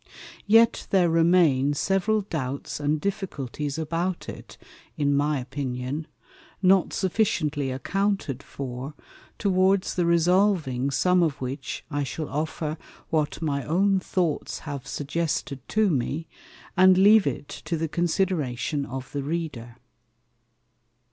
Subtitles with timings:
[0.47, 4.57] Yet there remain several Doubts and Difficulties about it
[4.97, 6.07] (in my Opinion)
[6.59, 8.95] not sufficiently accounted for;
[9.37, 12.79] towards the resolving some of which, I shall offer
[13.11, 16.27] what my own Thoughts have suggested to me,
[16.75, 19.75] and leave it to the Consideration of the Reader.